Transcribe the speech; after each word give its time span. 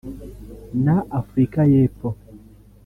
na 0.83 0.95
Afurika 1.19 1.59
y’Epfo 1.71 2.07